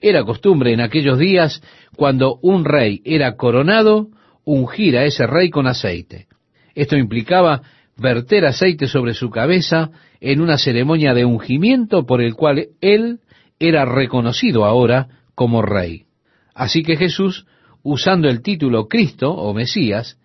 Era 0.00 0.24
costumbre 0.24 0.72
en 0.72 0.80
aquellos 0.80 1.18
días, 1.18 1.62
cuando 1.94 2.38
un 2.40 2.64
rey 2.64 3.02
era 3.04 3.36
coronado, 3.36 4.08
ungir 4.46 4.96
a 4.96 5.04
ese 5.04 5.26
rey 5.26 5.50
con 5.50 5.66
aceite. 5.66 6.26
Esto 6.74 6.96
implicaba 6.96 7.60
verter 7.98 8.46
aceite 8.46 8.88
sobre 8.88 9.12
su 9.12 9.28
cabeza 9.28 9.90
en 10.22 10.40
una 10.40 10.56
ceremonia 10.56 11.12
de 11.12 11.26
ungimiento 11.26 12.06
por 12.06 12.22
el 12.22 12.34
cual 12.34 12.68
él 12.80 13.18
era 13.60 13.84
reconocido 13.84 14.64
ahora 14.64 15.08
como 15.34 15.62
rey. 15.62 16.06
Así 16.54 16.82
que 16.82 16.96
Jesús, 16.96 17.46
usando 17.82 18.28
el 18.28 18.42
título 18.42 18.88
Cristo 18.88 19.30
o 19.32 19.54
Mesías, 19.54 20.18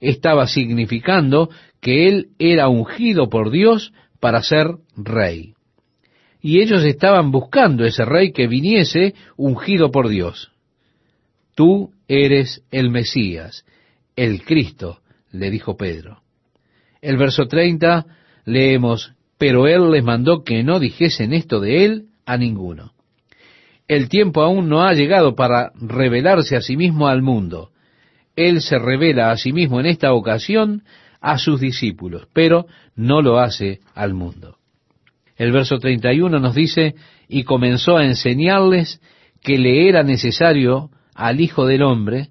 estaba 0.00 0.46
significando 0.46 1.50
que 1.80 2.08
él 2.08 2.28
era 2.38 2.68
ungido 2.68 3.30
por 3.30 3.50
Dios 3.50 3.92
para 4.18 4.42
ser 4.42 4.66
rey. 4.96 5.54
Y 6.42 6.60
ellos 6.60 6.84
estaban 6.84 7.30
buscando 7.30 7.84
ese 7.84 8.04
rey 8.04 8.32
que 8.32 8.46
viniese 8.46 9.14
ungido 9.36 9.90
por 9.90 10.08
Dios. 10.08 10.52
Tú 11.54 11.92
eres 12.08 12.64
el 12.70 12.90
Mesías, 12.90 13.64
el 14.16 14.42
Cristo, 14.42 15.00
le 15.30 15.50
dijo 15.50 15.76
Pedro. 15.76 16.22
El 17.02 17.16
verso 17.16 17.46
30 17.46 18.06
leemos, 18.44 19.12
pero 19.38 19.66
él 19.66 19.90
les 19.90 20.02
mandó 20.02 20.42
que 20.42 20.62
no 20.62 20.80
dijesen 20.80 21.32
esto 21.32 21.60
de 21.60 21.84
él 21.84 22.09
a 22.30 22.36
ninguno. 22.36 22.92
El 23.88 24.08
tiempo 24.08 24.42
aún 24.42 24.68
no 24.68 24.84
ha 24.84 24.92
llegado 24.92 25.34
para 25.34 25.72
revelarse 25.74 26.54
a 26.54 26.60
sí 26.60 26.76
mismo 26.76 27.08
al 27.08 27.22
mundo. 27.22 27.70
Él 28.36 28.62
se 28.62 28.78
revela 28.78 29.32
a 29.32 29.36
sí 29.36 29.52
mismo 29.52 29.80
en 29.80 29.86
esta 29.86 30.12
ocasión 30.12 30.84
a 31.20 31.38
sus 31.38 31.60
discípulos, 31.60 32.28
pero 32.32 32.66
no 32.94 33.20
lo 33.20 33.40
hace 33.40 33.80
al 33.94 34.14
mundo. 34.14 34.58
El 35.36 35.50
verso 35.50 35.78
31 35.78 36.38
nos 36.38 36.54
dice, 36.54 36.94
y 37.28 37.42
comenzó 37.42 37.96
a 37.96 38.06
enseñarles 38.06 39.00
que 39.42 39.58
le 39.58 39.88
era 39.88 40.04
necesario 40.04 40.90
al 41.14 41.40
Hijo 41.40 41.66
del 41.66 41.82
Hombre. 41.82 42.28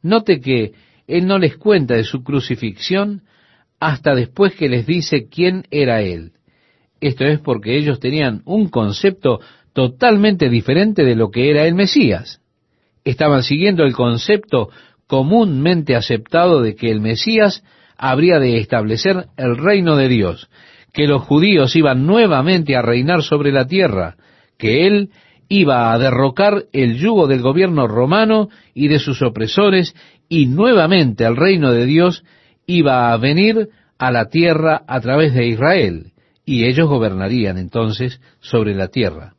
Note 0.00 0.40
que 0.40 0.72
él 1.06 1.26
no 1.26 1.38
les 1.38 1.58
cuenta 1.58 1.94
de 1.94 2.04
su 2.04 2.22
crucifixión 2.22 3.24
hasta 3.78 4.14
después 4.14 4.54
que 4.54 4.70
les 4.70 4.86
dice 4.86 5.28
quién 5.28 5.64
era 5.70 6.00
él. 6.00 6.32
Esto 7.04 7.26
es 7.26 7.38
porque 7.38 7.76
ellos 7.76 8.00
tenían 8.00 8.40
un 8.46 8.70
concepto 8.70 9.40
totalmente 9.74 10.48
diferente 10.48 11.04
de 11.04 11.14
lo 11.14 11.30
que 11.30 11.50
era 11.50 11.66
el 11.66 11.74
Mesías. 11.74 12.40
Estaban 13.04 13.42
siguiendo 13.42 13.84
el 13.84 13.92
concepto 13.92 14.70
comúnmente 15.06 15.96
aceptado 15.96 16.62
de 16.62 16.74
que 16.74 16.90
el 16.90 17.02
Mesías 17.02 17.62
habría 17.98 18.38
de 18.38 18.56
establecer 18.56 19.26
el 19.36 19.58
reino 19.58 19.96
de 19.96 20.08
Dios, 20.08 20.48
que 20.94 21.06
los 21.06 21.20
judíos 21.20 21.76
iban 21.76 22.06
nuevamente 22.06 22.74
a 22.74 22.80
reinar 22.80 23.22
sobre 23.22 23.52
la 23.52 23.66
tierra, 23.66 24.16
que 24.56 24.86
él 24.86 25.10
iba 25.50 25.92
a 25.92 25.98
derrocar 25.98 26.64
el 26.72 26.96
yugo 26.96 27.26
del 27.26 27.42
gobierno 27.42 27.86
romano 27.86 28.48
y 28.72 28.88
de 28.88 28.98
sus 28.98 29.20
opresores, 29.20 29.94
y 30.30 30.46
nuevamente 30.46 31.26
el 31.26 31.36
reino 31.36 31.70
de 31.70 31.84
Dios 31.84 32.24
iba 32.66 33.12
a 33.12 33.16
venir 33.18 33.68
a 33.98 34.10
la 34.10 34.30
tierra 34.30 34.84
a 34.88 35.02
través 35.02 35.34
de 35.34 35.48
Israel, 35.48 36.13
y 36.44 36.64
ellos 36.66 36.88
gobernarían 36.88 37.58
entonces 37.58 38.20
sobre 38.40 38.74
la 38.74 38.88
tierra. 38.88 39.34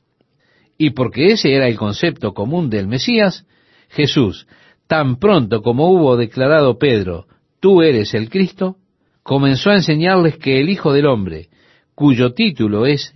Y 0.78 0.92
porque 0.92 1.32
ese 1.32 1.54
era 1.54 1.68
el 1.68 1.78
concepto 1.78 2.34
común 2.34 2.70
del 2.70 2.88
Mesías, 2.88 3.46
Jesús, 3.90 4.48
tan 4.88 5.18
pronto 5.18 5.62
como 5.62 5.90
hubo 5.90 6.18
declarado 6.18 6.78
Pedro, 6.78 7.28
tú 7.60 7.82
eres 7.82 8.14
el 8.14 8.30
Cristo, 8.30 8.78
comenzó 9.24 9.72
a 9.72 9.76
enseñarles 9.76 10.38
que 10.38 10.60
el 10.60 10.70
Hijo 10.70 10.94
del 10.94 11.08
Hombre, 11.08 11.50
cuyo 11.96 12.34
título 12.34 12.86
es 12.86 13.14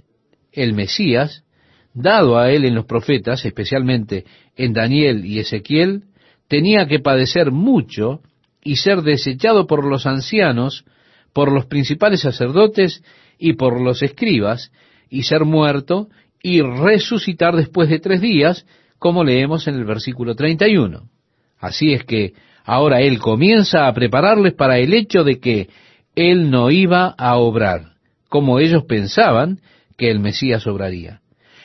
el 0.52 0.74
Mesías, 0.74 1.44
dado 1.94 2.38
a 2.38 2.52
él 2.52 2.66
en 2.66 2.76
los 2.76 2.86
profetas, 2.86 3.46
especialmente 3.46 4.26
en 4.56 4.74
Daniel 4.74 5.26
y 5.26 5.40
Ezequiel, 5.40 6.04
tenía 6.48 6.88
que 6.88 7.00
padecer 7.00 7.52
mucho 7.52 8.22
y 8.64 8.78
ser 8.78 9.02
desechado 9.02 9.68
por 9.68 9.86
los 9.86 10.06
ancianos, 10.06 10.86
por 11.34 11.52
los 11.52 11.66
principales 11.66 12.22
sacerdotes 12.22 13.04
y 13.38 13.54
por 13.54 13.82
los 13.82 14.02
escribas, 14.02 14.72
y 15.10 15.24
ser 15.24 15.46
muerto 15.46 16.10
y 16.42 16.62
resucitar 16.62 17.56
después 17.56 17.90
de 17.90 18.00
tres 18.00 18.22
días, 18.22 18.66
como 18.98 19.24
leemos 19.24 19.68
en 19.68 19.76
el 19.76 19.86
versículo 19.86 20.36
31. 20.36 21.10
Así 21.60 21.94
es 21.94 22.04
que 22.04 22.34
ahora 22.64 23.02
Él 23.02 23.20
comienza 23.20 23.88
a 23.88 23.94
prepararles 23.94 24.54
para 24.54 24.78
el 24.78 24.94
hecho 24.94 25.24
de 25.24 25.40
que 25.40 25.70
Él 26.16 26.52
no 26.52 26.72
iba 26.72 27.08
a 27.18 27.38
obrar, 27.38 27.94
como 28.30 28.60
ellos 28.60 28.84
pensaban 28.86 29.60
que 29.98 30.12
el 30.12 30.20
Mesías 30.20 30.66
obraría. 30.68 31.22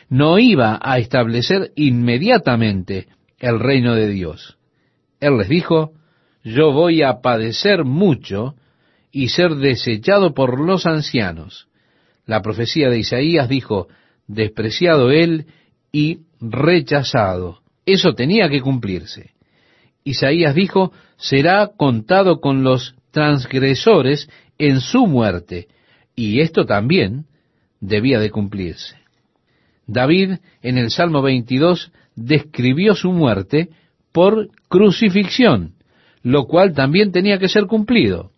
No 0.09 0.39
iba 0.39 0.79
a 0.83 0.99
establecer 0.99 1.73
inmediatamente 1.77 3.09
el 3.39 3.61
reino 3.61 3.95
de 3.95 4.09
Dios. 4.09 4.59
Él 5.21 5.39
les 5.39 5.49
dijo, 5.49 5.93
yo 6.43 6.73
voy 6.73 7.03
a 7.03 7.21
padecer 7.21 7.85
mucho 7.85 8.55
y 9.15 9.29
ser 9.29 9.55
desechado 9.55 10.35
por 10.35 10.59
los 10.59 10.87
ancianos. 10.87 11.69
La 12.27 12.43
profecía 12.43 12.91
de 12.91 12.99
Isaías 12.99 13.49
dijo, 13.49 13.87
despreciado 14.27 15.13
él 15.13 15.47
y 15.93 16.23
rechazado. 16.41 17.61
Eso 17.87 18.15
tenía 18.15 18.49
que 18.49 18.61
cumplirse. 18.61 19.31
Isaías 20.03 20.57
dijo, 20.57 20.93
será 21.17 21.71
contado 21.77 22.41
con 22.41 22.65
los 22.65 22.97
transgresores 23.13 24.29
en 24.59 24.81
su 24.81 25.07
muerte, 25.07 25.69
y 26.17 26.41
esto 26.41 26.67
también 26.67 27.27
debía 27.81 28.19
de 28.19 28.31
cumplirse. 28.31 28.97
David 29.87 30.39
en 30.61 30.77
el 30.77 30.91
Salmo 30.91 31.23
22 31.23 31.93
describió 32.17 32.97
su 32.97 33.13
muerte 33.13 33.69
por 34.11 34.49
crucifixión, 34.69 35.75
lo 36.25 36.47
cual 36.47 36.75
también 36.75 37.13
tenía 37.13 37.39
que 37.39 37.49
ser 37.49 37.67
cumplido. 37.67 38.34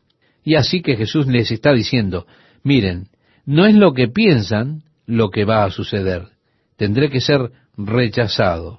Y 0.47 0.55
así 0.55 0.81
que 0.81 0.97
Jesús 0.97 1.27
les 1.27 1.51
está 1.51 1.73
diciendo, 1.73 2.25
miren, 2.63 3.09
no 3.47 3.67
es 3.67 3.75
lo 3.75 3.95
que 3.95 4.07
piensan 4.07 4.85
lo 5.05 5.31
que 5.31 5.45
va 5.45 5.65
a 5.65 5.73
suceder. 5.73 6.29
Tendré 6.77 7.11
que 7.11 7.21
ser 7.21 7.51
rechazado. 7.77 8.79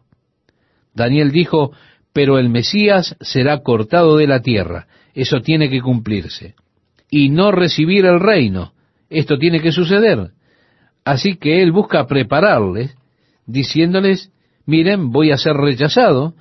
Daniel 0.93 1.29
dijo, 1.29 1.74
pero 2.13 2.39
el 2.39 2.47
Mesías 2.47 3.17
será 3.19 3.63
cortado 3.63 4.15
de 4.15 4.27
la 4.27 4.41
tierra. 4.41 4.88
Eso 5.13 5.41
tiene 5.41 5.69
que 5.69 5.81
cumplirse. 5.81 6.55
Y 7.09 7.27
no 7.27 7.51
recibir 7.51 8.05
el 8.05 8.21
reino. 8.21 8.71
Esto 9.09 9.38
tiene 9.38 9.59
que 9.59 9.74
suceder. 9.74 10.31
Así 11.03 11.36
que 11.36 11.62
él 11.62 11.74
busca 11.74 12.07
prepararles, 12.07 12.95
diciéndoles, 13.45 14.31
miren, 14.65 15.12
voy 15.12 15.31
a 15.31 15.38
ser 15.38 15.55
rechazado, 15.55 16.33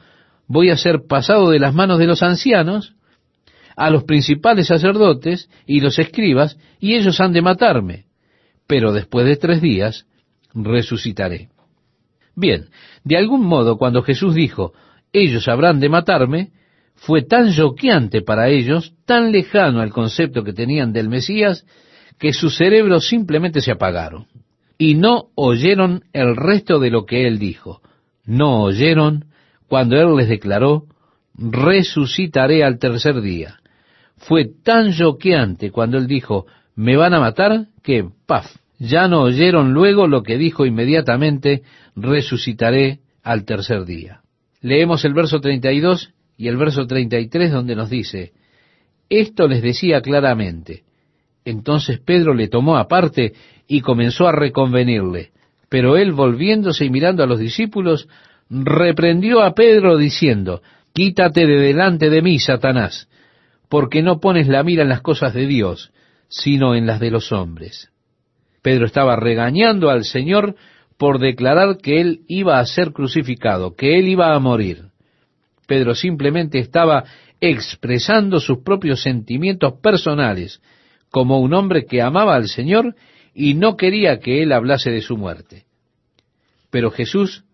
voy 0.47 0.71
a 0.71 0.77
ser 0.77 1.01
pasado 1.09 1.51
de 1.51 1.59
las 1.59 1.75
manos 1.75 1.99
de 1.99 2.07
los 2.07 2.23
ancianos 2.23 2.96
a 3.77 3.91
los 3.91 4.05
principales 4.05 4.69
sacerdotes 4.69 5.49
y 5.67 5.81
los 5.81 5.99
escribas, 5.99 6.59
y 6.81 6.95
ellos 6.95 7.21
han 7.21 7.33
de 7.33 7.43
matarme. 7.43 8.07
Pero 8.67 8.93
después 8.93 9.27
de 9.27 9.37
tres 9.37 9.61
días 9.61 10.07
resucitaré. 10.55 11.51
Bien, 12.35 12.67
de 13.05 13.17
algún 13.17 13.45
modo 13.45 13.77
cuando 13.77 14.03
Jesús 14.03 14.35
dijo, 14.35 14.73
ellos 15.13 15.47
habrán 15.49 15.79
de 15.79 15.89
matarme, 15.89 16.51
fue 16.95 17.23
tan 17.23 17.53
choqueante 17.53 18.23
para 18.23 18.49
ellos, 18.49 18.95
tan 19.05 19.31
lejano 19.31 19.81
al 19.81 19.91
concepto 19.91 20.43
que 20.43 20.53
tenían 20.53 20.93
del 20.93 21.09
Mesías, 21.09 21.67
que 22.19 22.33
sus 22.33 22.57
cerebros 22.57 23.07
simplemente 23.07 23.61
se 23.61 23.71
apagaron. 23.71 24.27
Y 24.79 24.95
no 24.95 25.29
oyeron 25.35 26.05
el 26.13 26.37
resto 26.37 26.79
de 26.79 26.91
lo 26.91 27.07
que 27.07 27.27
él 27.27 27.39
dijo. 27.39 27.81
No 28.25 28.63
oyeron 28.63 29.27
cuando 29.69 29.97
Él 29.97 30.17
les 30.17 30.29
declaró, 30.29 30.87
resucitaré 31.35 32.65
al 32.65 32.79
tercer 32.79 33.21
día. 33.21 33.61
Fue 34.17 34.47
tan 34.63 34.93
choqueante 34.93 35.71
cuando 35.71 35.99
Él 35.99 36.07
dijo, 36.07 36.47
me 36.75 36.97
van 36.97 37.15
a 37.15 37.21
matar, 37.21 37.67
que, 37.83 38.09
paf, 38.27 38.57
ya 38.79 39.09
no 39.09 39.23
oyeron 39.23 39.73
luego 39.73 40.07
lo 40.07 40.23
que 40.23 40.37
dijo 40.37 40.67
inmediatamente, 40.67 41.63
resucitaré 41.95 43.01
al 43.23 43.45
tercer 43.45 43.85
día. 43.85 44.21
Leemos 44.61 45.05
el 45.05 45.15
verso 45.15 45.41
32 45.41 46.13
y 46.37 46.49
el 46.49 46.57
verso 46.57 46.87
33 46.87 47.53
donde 47.53 47.77
nos 47.77 47.89
dice, 47.89 48.33
esto 49.09 49.47
les 49.49 49.63
decía 49.63 50.01
claramente. 50.01 50.83
Entonces 51.45 52.01
Pedro 52.01 52.35
le 52.35 52.49
tomó 52.49 52.77
aparte 52.77 53.33
y 53.69 53.81
comenzó 53.81 54.27
a 54.27 54.33
reconvenirle. 54.33 55.31
Pero 55.69 55.97
él 55.97 56.13
volviéndose 56.13 56.85
y 56.85 56.91
mirando 56.91 57.23
a 57.23 57.27
los 57.27 57.39
discípulos, 57.39 58.09
reprendió 58.51 59.43
a 59.43 59.55
Pedro 59.55 59.97
diciendo, 59.97 60.63
Quítate 60.93 61.47
de 61.47 61.61
delante 61.61 62.11
de 62.11 62.23
mí, 62.23 62.39
Satanás, 62.39 63.09
porque 63.69 64.03
no 64.03 64.21
pones 64.21 64.49
la 64.49 64.63
mira 64.63 64.83
en 64.83 64.89
las 64.89 65.01
cosas 65.01 65.35
de 65.35 65.47
Dios, 65.47 65.93
sino 66.29 66.75
en 66.75 66.87
las 66.87 67.01
de 67.01 67.11
los 67.11 67.33
hombres. 67.33 67.91
Pedro 68.63 68.87
estaba 68.87 69.17
regañando 69.17 69.91
al 69.91 70.05
Señor 70.05 70.57
por 70.97 71.19
declarar 71.19 71.79
que 71.79 72.01
él 72.01 72.21
iba 72.27 72.59
a 72.59 72.67
ser 72.67 72.93
crucificado, 72.93 73.75
que 73.75 73.99
él 73.99 74.09
iba 74.09 74.35
a 74.35 74.39
morir. 74.39 74.87
Pedro 75.67 75.95
simplemente 75.95 76.59
estaba 76.59 77.05
expresando 77.41 78.41
sus 78.41 78.59
propios 78.63 79.03
sentimientos 79.03 79.75
personales 79.83 80.61
como 81.11 81.39
un 81.41 81.55
hombre 81.55 81.87
que 81.87 82.03
amaba 82.03 82.35
al 82.35 82.49
Señor 82.49 82.95
y 83.35 83.55
no 83.55 83.77
quería 83.77 84.19
que 84.19 84.43
él 84.43 84.53
hablase 84.53 84.91
de 84.91 85.03
su 85.03 85.17
muerte. 85.17 85.65
Pero 86.71 86.91
Jesús 86.91 87.45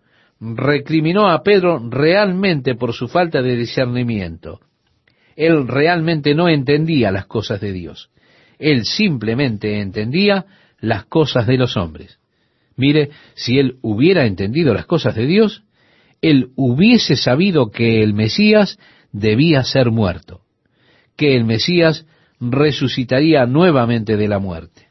recriminó 0.40 1.28
a 1.28 1.42
Pedro 1.42 1.80
realmente 1.88 2.74
por 2.74 2.92
su 2.92 3.08
falta 3.08 3.42
de 3.42 3.56
discernimiento. 3.56 4.60
Él 5.36 5.66
realmente 5.68 6.34
no 6.34 6.48
entendía 6.48 7.10
las 7.10 7.26
cosas 7.26 7.60
de 7.60 7.72
Dios. 7.72 8.10
Él 8.58 8.84
simplemente 8.84 9.80
entendía 9.80 10.46
las 10.80 11.04
cosas 11.04 11.46
de 11.46 11.56
los 11.56 11.76
hombres. 11.76 12.18
Mire, 12.76 13.10
si 13.34 13.58
él 13.58 13.76
hubiera 13.82 14.26
entendido 14.26 14.74
las 14.74 14.86
cosas 14.86 15.14
de 15.14 15.26
Dios, 15.26 15.64
él 16.20 16.50
hubiese 16.56 17.16
sabido 17.16 17.70
que 17.70 18.02
el 18.02 18.14
Mesías 18.14 18.78
debía 19.12 19.64
ser 19.64 19.90
muerto, 19.90 20.42
que 21.16 21.36
el 21.36 21.44
Mesías 21.44 22.06
resucitaría 22.40 23.46
nuevamente 23.46 24.16
de 24.16 24.28
la 24.28 24.38
muerte. 24.38 24.88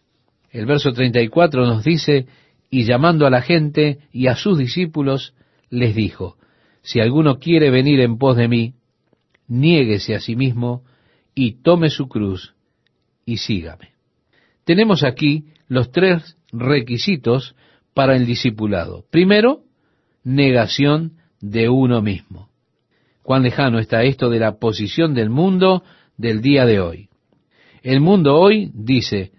El 0.52 0.66
verso 0.66 0.92
34 0.92 1.66
nos 1.66 1.84
dice, 1.84 2.28
y 2.70 2.84
llamando 2.84 3.26
a 3.26 3.30
la 3.30 3.42
gente 3.42 4.00
y 4.12 4.28
a 4.28 4.36
sus 4.36 4.58
discípulos, 4.58 5.34
les 5.70 5.96
dijo, 5.96 6.38
si 6.82 7.00
alguno 7.00 7.40
quiere 7.40 7.70
venir 7.70 8.00
en 8.00 8.18
pos 8.18 8.38
de 8.38 8.48
mí, 8.48 8.74
niéguese 9.52 10.16
a 10.16 10.22
sí 10.22 10.38
mismo 10.38 10.84
y 11.36 11.62
tome 11.62 11.90
su 11.90 12.08
cruz 12.08 12.56
y 13.26 13.38
sígame. 13.38 13.90
Tenemos 14.64 15.04
aquí 15.04 15.48
los 15.68 15.92
tres 15.92 16.38
requisitos 16.54 17.54
para 17.94 18.16
el 18.16 18.26
discipulado. 18.26 19.04
Primero, 19.12 19.64
negación 20.24 21.18
de 21.42 21.68
uno 21.68 22.02
mismo. 22.02 22.50
Cuán 23.24 23.44
lejano 23.44 23.80
está 23.80 24.04
esto 24.04 24.30
de 24.30 24.40
la 24.40 24.58
posición 24.58 25.14
del 25.14 25.30
mundo 25.30 25.84
del 26.16 26.42
día 26.42 26.66
de 26.66 26.80
hoy. 26.80 27.10
El 27.84 28.00
mundo 28.00 28.38
hoy 28.40 28.72
dice, 28.74 29.32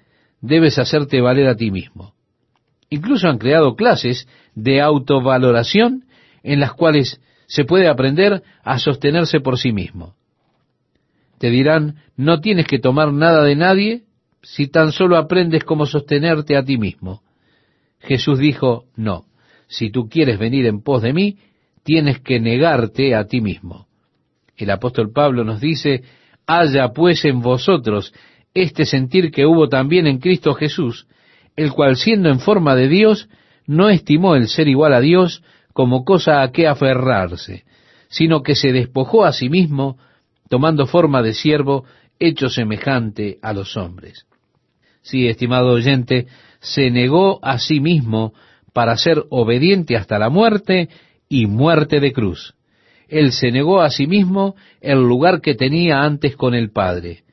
debes 0.42 0.78
hacerte 0.78 1.22
valer 1.22 1.46
a 1.46 1.56
ti 1.56 1.70
mismo. 1.70 2.12
Incluso 2.90 3.28
han 3.28 3.38
creado 3.38 3.76
clases 3.76 4.28
de 4.54 4.82
autovaloración 4.82 6.04
en 6.42 6.60
las 6.60 6.74
cuales 6.74 7.18
se 7.52 7.66
puede 7.66 7.86
aprender 7.86 8.42
a 8.64 8.78
sostenerse 8.78 9.40
por 9.40 9.58
sí 9.58 9.72
mismo. 9.72 10.14
Te 11.38 11.50
dirán, 11.50 11.96
no 12.16 12.40
tienes 12.40 12.66
que 12.66 12.78
tomar 12.78 13.12
nada 13.12 13.44
de 13.44 13.56
nadie 13.56 14.04
si 14.40 14.68
tan 14.68 14.90
solo 14.90 15.18
aprendes 15.18 15.62
cómo 15.62 15.84
sostenerte 15.84 16.56
a 16.56 16.64
ti 16.64 16.78
mismo. 16.78 17.20
Jesús 18.00 18.38
dijo, 18.38 18.86
no, 18.96 19.26
si 19.68 19.90
tú 19.90 20.08
quieres 20.08 20.38
venir 20.38 20.64
en 20.64 20.82
pos 20.82 21.02
de 21.02 21.12
mí, 21.12 21.36
tienes 21.82 22.20
que 22.20 22.40
negarte 22.40 23.14
a 23.14 23.26
ti 23.26 23.42
mismo. 23.42 23.86
El 24.56 24.70
apóstol 24.70 25.12
Pablo 25.12 25.44
nos 25.44 25.60
dice, 25.60 26.04
haya 26.46 26.88
pues 26.94 27.22
en 27.26 27.42
vosotros 27.42 28.14
este 28.54 28.86
sentir 28.86 29.30
que 29.30 29.44
hubo 29.44 29.68
también 29.68 30.06
en 30.06 30.20
Cristo 30.20 30.54
Jesús, 30.54 31.06
el 31.54 31.70
cual 31.72 31.96
siendo 31.96 32.30
en 32.30 32.40
forma 32.40 32.74
de 32.74 32.88
Dios, 32.88 33.28
no 33.66 33.90
estimó 33.90 34.36
el 34.36 34.48
ser 34.48 34.68
igual 34.68 34.94
a 34.94 35.00
Dios 35.00 35.42
como 35.72 36.04
cosa 36.04 36.42
a 36.42 36.52
que 36.52 36.66
aferrarse, 36.66 37.64
sino 38.08 38.42
que 38.42 38.54
se 38.54 38.72
despojó 38.72 39.24
a 39.24 39.32
sí 39.32 39.48
mismo, 39.48 39.98
tomando 40.48 40.86
forma 40.86 41.22
de 41.22 41.34
siervo, 41.34 41.84
hecho 42.18 42.48
semejante 42.48 43.38
a 43.42 43.52
los 43.52 43.76
hombres. 43.76 44.26
Sí, 45.02 45.26
estimado 45.26 45.72
oyente, 45.72 46.26
se 46.60 46.90
negó 46.90 47.44
a 47.44 47.58
sí 47.58 47.80
mismo 47.80 48.34
para 48.72 48.96
ser 48.96 49.24
obediente 49.30 49.96
hasta 49.96 50.18
la 50.18 50.30
muerte 50.30 50.88
y 51.28 51.46
muerte 51.46 52.00
de 52.00 52.12
cruz. 52.12 52.54
Él 53.08 53.32
se 53.32 53.50
negó 53.50 53.82
a 53.82 53.90
sí 53.90 54.06
mismo 54.06 54.54
el 54.80 55.00
lugar 55.00 55.40
que 55.40 55.54
tenía 55.54 56.02
antes 56.02 56.36
con 56.36 56.54
el 56.54 56.70
Padre, 56.70 57.24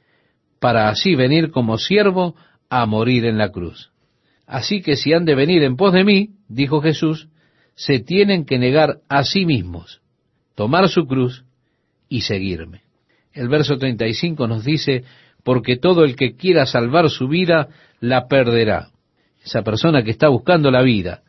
para 0.60 0.90
así 0.90 1.16
venir 1.16 1.52
como 1.52 1.78
siervo 1.78 2.36
a 2.70 2.86
morir 2.86 3.26
en 3.26 3.38
la 3.38 3.50
cruz. 3.50 3.92
Así 4.46 4.82
que 4.82 4.96
si 4.96 5.14
han 5.14 5.26
de 5.26 5.36
venir 5.36 5.64
en 5.64 5.78
pos 5.78 5.94
de 5.94 6.04
mí, 6.04 6.32
dijo 6.48 6.82
Jesús, 6.82 7.30
se 7.80 8.00
tienen 8.00 8.44
que 8.44 8.60
negar 8.60 8.98
a 9.08 9.24
sí 9.24 9.46
mismos, 9.46 10.02
tomar 10.54 10.90
su 10.90 11.08
cruz 11.08 11.46
y 12.10 12.22
seguirme. 12.22 12.82
El 13.32 13.48
verso 13.48 13.78
35 13.78 14.50
nos 14.50 14.66
dice, 14.66 15.06
porque 15.46 15.78
todo 15.78 16.04
el 16.04 16.18
que 16.18 16.36
quiera 16.36 16.66
salvar 16.66 17.10
su 17.10 17.30
vida, 17.30 17.70
la 18.02 18.28
perderá. 18.28 18.90
Esa 19.46 19.62
persona 19.62 20.04
que 20.04 20.12
está 20.12 20.28
buscando 20.28 20.72
la 20.72 20.82
vida, 20.82 21.22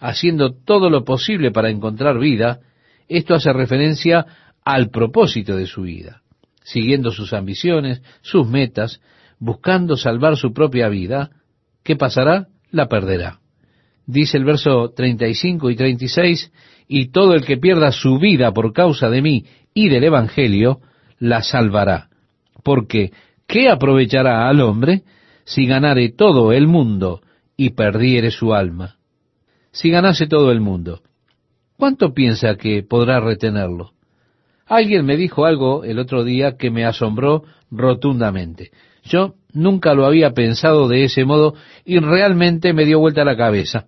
haciendo 0.00 0.52
todo 0.52 0.90
lo 0.90 1.04
posible 1.04 1.52
para 1.52 1.70
encontrar 1.70 2.18
vida, 2.18 2.58
esto 3.08 3.34
hace 3.34 3.52
referencia 3.52 4.26
al 4.64 4.90
propósito 4.90 5.54
de 5.56 5.66
su 5.66 5.82
vida, 5.82 6.22
siguiendo 6.64 7.12
sus 7.12 7.32
ambiciones, 7.32 8.02
sus 8.22 8.48
metas, 8.48 9.00
buscando 9.38 9.96
salvar 9.96 10.36
su 10.36 10.52
propia 10.52 10.88
vida, 10.88 11.30
¿qué 11.84 11.94
pasará? 11.94 12.48
La 12.72 12.88
perderá. 12.88 13.41
Dice 14.06 14.36
el 14.36 14.44
verso 14.44 14.90
35 14.90 15.70
y 15.70 15.76
36, 15.76 16.52
y 16.88 17.06
todo 17.10 17.34
el 17.34 17.44
que 17.44 17.56
pierda 17.56 17.92
su 17.92 18.18
vida 18.18 18.52
por 18.52 18.72
causa 18.72 19.08
de 19.08 19.22
mí 19.22 19.44
y 19.74 19.88
del 19.88 20.04
Evangelio, 20.04 20.80
la 21.18 21.42
salvará. 21.42 22.08
Porque, 22.62 23.12
¿qué 23.46 23.68
aprovechará 23.68 24.48
al 24.48 24.60
hombre 24.60 25.02
si 25.44 25.66
ganare 25.66 26.10
todo 26.10 26.52
el 26.52 26.66
mundo 26.66 27.22
y 27.56 27.70
perdiere 27.70 28.30
su 28.30 28.54
alma? 28.54 28.96
si 29.72 29.90
ganase 29.90 30.26
todo 30.26 30.52
el 30.52 30.60
mundo, 30.60 31.00
¿cuánto 31.76 32.12
piensa 32.12 32.56
que 32.56 32.82
podrá 32.82 33.20
retenerlo? 33.20 33.92
Alguien 34.66 35.04
me 35.04 35.16
dijo 35.16 35.44
algo 35.44 35.82
el 35.82 35.98
otro 35.98 36.24
día 36.24 36.56
que 36.56 36.70
me 36.70 36.84
asombró 36.84 37.44
rotundamente. 37.70 38.70
Yo 39.02 39.34
nunca 39.52 39.94
lo 39.94 40.06
había 40.06 40.32
pensado 40.32 40.88
de 40.88 41.04
ese 41.04 41.24
modo 41.24 41.54
y 41.84 41.98
realmente 41.98 42.72
me 42.72 42.84
dio 42.84 43.00
vuelta 43.00 43.24
la 43.24 43.36
cabeza. 43.36 43.86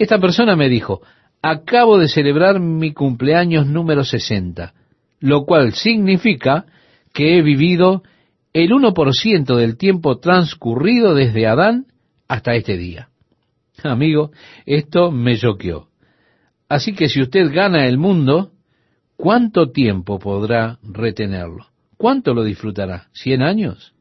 Esta 0.00 0.18
persona 0.18 0.56
me 0.56 0.70
dijo, 0.70 1.02
acabo 1.42 1.98
de 1.98 2.08
celebrar 2.08 2.58
mi 2.58 2.94
cumpleaños 2.94 3.66
número 3.66 4.02
60, 4.02 4.72
lo 5.20 5.44
cual 5.44 5.74
significa 5.74 6.64
que 7.12 7.36
he 7.36 7.42
vivido 7.42 8.02
el 8.54 8.70
1% 8.70 9.54
del 9.56 9.76
tiempo 9.76 10.16
transcurrido 10.18 11.14
desde 11.14 11.46
Adán 11.46 11.84
hasta 12.28 12.54
este 12.54 12.78
día. 12.78 13.10
Amigo, 13.82 14.30
esto 14.64 15.10
me 15.10 15.36
choqueó. 15.36 15.88
Así 16.66 16.94
que 16.94 17.10
si 17.10 17.20
usted 17.20 17.52
gana 17.52 17.86
el 17.86 17.98
mundo, 17.98 18.52
¿cuánto 19.16 19.70
tiempo 19.70 20.18
podrá 20.18 20.78
retenerlo? 20.82 21.66
¿Cuánto 21.98 22.32
lo 22.32 22.42
disfrutará? 22.42 23.08
¿Cien 23.12 23.42
años? 23.42 23.92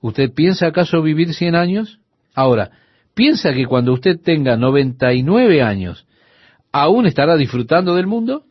¿Usted 0.00 0.34
piensa 0.34 0.66
acaso 0.66 1.02
vivir 1.02 1.34
cien 1.34 1.54
años? 1.54 2.00
Ahora, 2.34 2.72
¿piensa 3.14 3.52
que 3.52 3.66
cuando 3.66 3.92
usted 3.92 4.20
tenga 4.20 4.56
99 4.56 5.62
años, 5.62 6.06
aún 6.72 7.06
estará 7.06 7.36
disfrutando 7.36 7.94
del 7.94 8.06
mundo? 8.06 8.44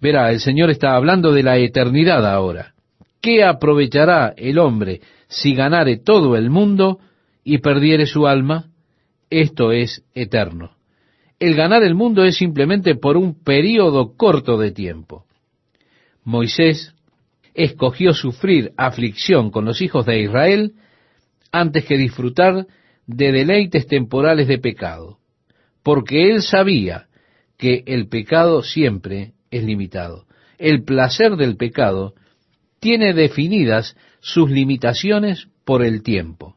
Verá, 0.00 0.30
el 0.30 0.40
Señor 0.40 0.70
está 0.70 0.94
hablando 0.94 1.32
de 1.32 1.42
la 1.42 1.56
eternidad 1.56 2.26
ahora. 2.26 2.74
¿Qué 3.20 3.44
aprovechará 3.44 4.34
el 4.36 4.58
hombre 4.58 5.00
si 5.28 5.54
ganare 5.54 5.96
todo 5.96 6.36
el 6.36 6.50
mundo 6.50 7.00
y 7.42 7.58
perdiere 7.58 8.06
su 8.06 8.26
alma? 8.26 8.66
esto 9.30 9.72
es 9.72 10.04
eterno. 10.14 10.72
El 11.38 11.54
ganar 11.54 11.82
el 11.82 11.94
mundo 11.94 12.24
es 12.24 12.36
simplemente 12.36 12.94
por 12.94 13.16
un 13.16 13.42
período 13.42 14.16
corto 14.16 14.56
de 14.56 14.72
tiempo. 14.72 15.26
Moisés 16.24 16.94
escogió 17.54 18.14
sufrir 18.14 18.72
aflicción 18.76 19.50
con 19.50 19.64
los 19.64 19.80
hijos 19.80 20.06
de 20.06 20.20
Israel 20.20 20.74
antes 21.52 21.84
que 21.84 21.96
disfrutar 21.96 22.66
de 23.06 23.32
deleites 23.32 23.86
temporales 23.86 24.48
de 24.48 24.58
pecado, 24.58 25.18
porque 25.82 26.30
él 26.30 26.42
sabía 26.42 27.06
que 27.56 27.84
el 27.86 28.08
pecado 28.08 28.62
siempre 28.62 29.32
es 29.50 29.64
limitado. 29.64 30.26
El 30.58 30.84
placer 30.84 31.36
del 31.36 31.56
pecado 31.56 32.14
tiene 32.80 33.14
definidas 33.14 33.96
sus 34.20 34.50
limitaciones 34.50 35.48
por 35.64 35.84
el 35.84 36.02
tiempo. 36.02 36.56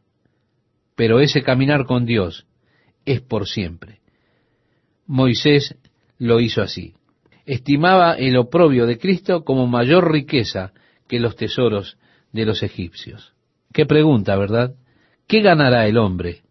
Pero 0.95 1.19
ese 1.19 1.41
caminar 1.43 1.85
con 1.85 2.05
Dios 2.05 2.45
es 3.05 3.21
por 3.21 3.47
siempre. 3.47 3.99
Moisés 5.05 5.75
lo 6.17 6.39
hizo 6.39 6.61
así. 6.61 6.93
Estimaba 7.45 8.13
el 8.13 8.37
oprobio 8.37 8.85
de 8.85 8.97
Cristo 8.97 9.43
como 9.43 9.65
mayor 9.65 10.11
riqueza 10.11 10.73
que 11.07 11.19
los 11.19 11.35
tesoros 11.35 11.97
de 12.31 12.45
los 12.45 12.61
egipcios. 12.61 13.33
Qué 13.73 13.85
pregunta, 13.85 14.35
¿verdad? 14.35 14.75
¿Qué 15.29 15.41
ganará 15.41 15.85
el 15.85 15.99
hombre 15.99 16.41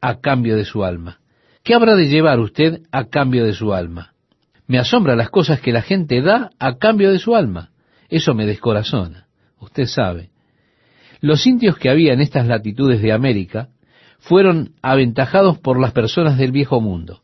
a 0.00 0.20
cambio 0.20 0.56
de 0.56 0.64
su 0.64 0.82
alma? 0.82 1.20
¿Qué 1.62 1.74
habrá 1.74 1.94
de 1.94 2.08
llevar 2.08 2.40
usted 2.40 2.80
a 2.90 3.04
cambio 3.04 3.44
de 3.44 3.52
su 3.52 3.72
alma? 3.72 4.14
Me 4.66 4.80
asombra 4.80 5.14
las 5.14 5.30
cosas 5.30 5.60
que 5.60 5.70
la 5.70 5.80
gente 5.80 6.20
da 6.22 6.50
a 6.58 6.76
cambio 6.76 7.12
de 7.12 7.20
su 7.20 7.36
alma. 7.36 7.70
Eso 8.08 8.34
me 8.34 8.44
descorazona. 8.44 9.28
Usted 9.60 9.86
sabe. 9.86 10.30
Los 11.20 11.46
indios 11.46 11.78
que 11.78 11.88
había 11.88 12.14
en 12.14 12.20
estas 12.20 12.48
latitudes 12.48 13.00
de 13.00 13.12
América 13.12 13.68
fueron 14.18 14.74
aventajados 14.82 15.58
por 15.58 15.80
las 15.80 15.92
personas 15.92 16.36
del 16.36 16.50
viejo 16.50 16.80
mundo. 16.80 17.22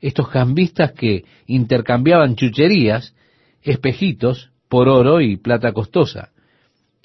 Estos 0.00 0.28
cambistas 0.28 0.92
que 0.92 1.24
intercambiaban 1.46 2.36
chucherías, 2.36 3.16
espejitos, 3.60 4.52
por 4.68 4.88
oro 4.88 5.20
y 5.20 5.36
plata 5.36 5.72
costosa. 5.72 6.30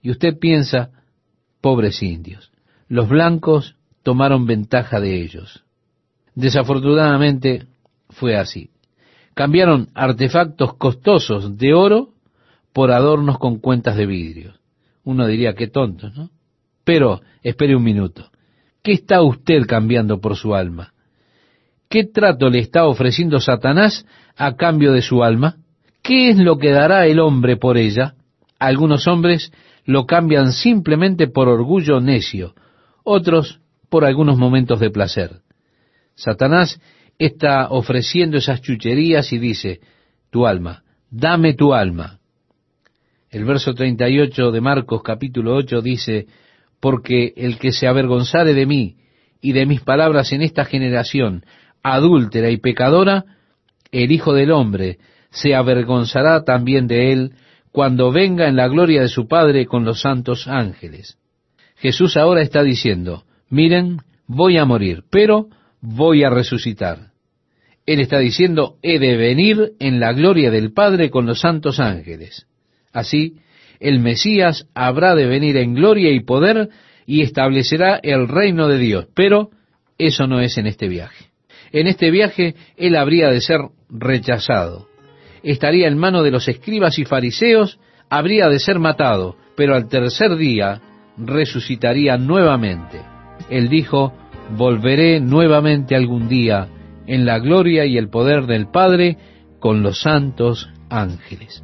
Y 0.03 0.11
usted 0.11 0.37
piensa, 0.37 0.91
pobres 1.61 2.03
indios, 2.03 2.51
los 2.89 3.07
blancos 3.07 3.75
tomaron 4.03 4.45
ventaja 4.45 4.99
de 4.99 5.21
ellos. 5.21 5.63
Desafortunadamente 6.35 7.67
fue 8.09 8.35
así. 8.35 8.71
Cambiaron 9.35 9.89
artefactos 9.93 10.73
costosos 10.73 11.57
de 11.57 11.73
oro 11.73 12.09
por 12.73 12.91
adornos 12.91 13.37
con 13.37 13.59
cuentas 13.59 13.95
de 13.95 14.05
vidrio. 14.05 14.53
Uno 15.03 15.27
diría, 15.27 15.53
qué 15.53 15.67
tontos, 15.67 16.15
¿no? 16.17 16.29
Pero, 16.83 17.21
espere 17.43 17.75
un 17.75 17.83
minuto. 17.83 18.31
¿Qué 18.81 18.93
está 18.93 19.21
usted 19.21 19.65
cambiando 19.67 20.19
por 20.19 20.35
su 20.35 20.55
alma? 20.55 20.93
¿Qué 21.89 22.03
trato 22.05 22.49
le 22.49 22.59
está 22.59 22.85
ofreciendo 22.85 23.39
Satanás 23.39 24.05
a 24.35 24.55
cambio 24.55 24.93
de 24.93 25.01
su 25.01 25.23
alma? 25.23 25.57
¿Qué 26.01 26.29
es 26.29 26.37
lo 26.37 26.57
que 26.57 26.71
dará 26.71 27.05
el 27.05 27.19
hombre 27.19 27.57
por 27.57 27.77
ella? 27.77 28.15
Algunos 28.57 29.07
hombres 29.07 29.51
lo 29.85 30.05
cambian 30.05 30.51
simplemente 30.51 31.27
por 31.27 31.47
orgullo 31.47 31.99
necio, 31.99 32.53
otros 33.09 33.59
por 33.89 34.05
algunos 34.05 34.37
momentos 34.37 34.79
de 34.79 34.91
placer. 34.91 35.41
Satanás 36.15 36.79
está 37.17 37.69
ofreciendo 37.69 38.37
esas 38.37 38.61
chucherías 38.61 39.33
y 39.33 39.39
dice, 39.39 39.79
tu 40.29 40.45
alma, 40.45 40.83
dame 41.09 41.55
tu 41.55 41.73
alma. 41.73 42.19
El 43.31 43.45
verso 43.45 43.73
38 43.73 44.51
de 44.51 44.61
Marcos 44.61 45.01
capítulo 45.03 45.55
8 45.55 45.81
dice, 45.81 46.27
porque 46.79 47.33
el 47.35 47.57
que 47.57 47.71
se 47.71 47.87
avergonzare 47.87 48.53
de 48.53 48.65
mí 48.67 48.97
y 49.41 49.53
de 49.53 49.65
mis 49.65 49.81
palabras 49.81 50.31
en 50.31 50.43
esta 50.43 50.65
generación 50.65 51.43
adúltera 51.81 52.51
y 52.51 52.57
pecadora, 52.57 53.25
el 53.91 54.11
Hijo 54.11 54.33
del 54.33 54.51
Hombre 54.51 54.99
se 55.31 55.55
avergonzará 55.55 56.43
también 56.43 56.85
de 56.85 57.11
él 57.11 57.33
cuando 57.71 58.11
venga 58.11 58.47
en 58.47 58.55
la 58.55 58.67
gloria 58.67 59.01
de 59.01 59.07
su 59.07 59.27
Padre 59.27 59.65
con 59.65 59.83
los 59.83 60.01
santos 60.01 60.47
ángeles. 60.47 61.17
Jesús 61.79 62.17
ahora 62.17 62.41
está 62.41 62.63
diciendo, 62.63 63.23
miren, 63.49 63.99
voy 64.27 64.57
a 64.57 64.65
morir, 64.65 65.03
pero 65.09 65.47
voy 65.81 66.23
a 66.23 66.29
resucitar. 66.29 67.11
Él 67.85 68.01
está 68.01 68.19
diciendo, 68.19 68.75
he 68.83 68.99
de 68.99 69.17
venir 69.17 69.71
en 69.79 69.99
la 69.99 70.13
gloria 70.13 70.51
del 70.51 70.73
Padre 70.73 71.09
con 71.09 71.25
los 71.25 71.39
santos 71.39 71.79
ángeles. 71.79 72.45
Así, 72.91 73.37
el 73.79 73.99
Mesías 73.99 74.67
habrá 74.75 75.15
de 75.15 75.25
venir 75.25 75.57
en 75.57 75.73
gloria 75.73 76.11
y 76.11 76.19
poder 76.19 76.69
y 77.05 77.21
establecerá 77.21 77.99
el 78.03 78.27
reino 78.27 78.67
de 78.67 78.77
Dios. 78.77 79.07
Pero 79.15 79.49
eso 79.97 80.27
no 80.27 80.41
es 80.41 80.57
en 80.57 80.67
este 80.67 80.87
viaje. 80.87 81.25
En 81.71 81.87
este 81.87 82.11
viaje 82.11 82.55
él 82.77 82.95
habría 82.95 83.29
de 83.29 83.41
ser 83.41 83.61
rechazado. 83.89 84.87
Estaría 85.43 85.87
en 85.87 85.97
mano 85.97 86.23
de 86.23 86.31
los 86.31 86.47
escribas 86.47 86.99
y 86.99 87.05
fariseos, 87.05 87.79
habría 88.09 88.49
de 88.49 88.59
ser 88.59 88.79
matado, 88.79 89.37
pero 89.55 89.75
al 89.75 89.87
tercer 89.87 90.35
día 90.35 90.81
resucitaría 91.19 92.17
nuevamente. 92.17 93.01
Él 93.49 93.69
dijo, 93.69 94.13
volveré 94.55 95.19
nuevamente 95.19 95.95
algún 95.95 96.27
día 96.27 96.67
en 97.07 97.25
la 97.25 97.39
gloria 97.39 97.85
y 97.85 97.97
el 97.97 98.09
poder 98.09 98.45
del 98.45 98.67
Padre 98.67 99.17
con 99.59 99.83
los 99.83 100.01
santos 100.01 100.69
ángeles. 100.89 101.63